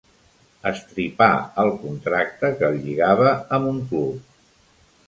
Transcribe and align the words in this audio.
Estripà 0.69 1.27
el 1.65 1.69
contracte 1.83 2.53
que 2.63 2.71
el 2.71 2.81
lligava 2.87 3.31
amb 3.61 3.71
un 3.75 3.85
club. 3.95 4.35